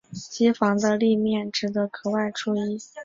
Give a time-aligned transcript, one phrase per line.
[0.11, 2.79] 机房的立面值得格外注意。